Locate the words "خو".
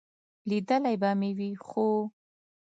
1.65-1.87